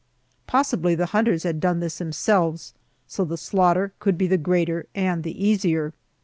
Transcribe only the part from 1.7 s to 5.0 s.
this themselves, so the slaughter could be the greater